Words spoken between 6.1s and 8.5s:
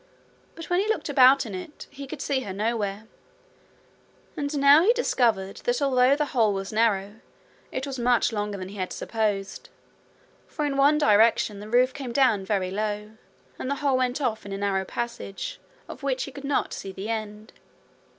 the hole was narrow, it was much